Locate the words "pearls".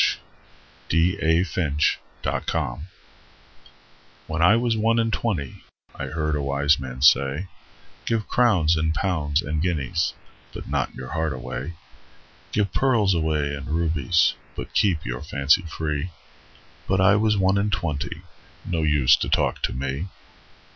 12.73-13.13